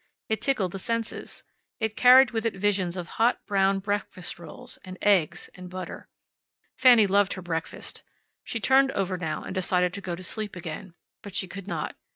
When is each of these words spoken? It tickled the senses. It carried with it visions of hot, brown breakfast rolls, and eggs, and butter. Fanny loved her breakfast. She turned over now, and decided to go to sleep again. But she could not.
It 0.29 0.41
tickled 0.41 0.71
the 0.71 0.79
senses. 0.79 1.43
It 1.79 1.95
carried 1.95 2.31
with 2.31 2.43
it 2.43 2.55
visions 2.55 2.97
of 2.97 3.05
hot, 3.21 3.45
brown 3.45 3.77
breakfast 3.77 4.39
rolls, 4.39 4.79
and 4.83 4.97
eggs, 4.99 5.47
and 5.53 5.69
butter. 5.69 6.09
Fanny 6.75 7.05
loved 7.05 7.33
her 7.33 7.43
breakfast. 7.43 8.01
She 8.43 8.59
turned 8.59 8.89
over 8.93 9.15
now, 9.15 9.43
and 9.43 9.53
decided 9.53 9.93
to 9.93 10.01
go 10.01 10.15
to 10.15 10.23
sleep 10.23 10.55
again. 10.55 10.95
But 11.21 11.35
she 11.35 11.47
could 11.47 11.67
not. 11.67 11.95